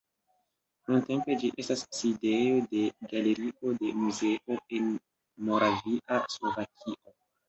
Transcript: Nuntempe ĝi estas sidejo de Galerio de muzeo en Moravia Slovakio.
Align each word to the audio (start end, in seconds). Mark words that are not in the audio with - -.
Nuntempe 0.91 1.33
ĝi 1.41 1.49
estas 1.63 1.83
sidejo 1.97 2.55
de 2.71 2.81
Galerio 3.11 3.73
de 3.81 3.91
muzeo 4.05 4.57
en 4.79 4.89
Moravia 5.51 6.19
Slovakio. 6.37 6.97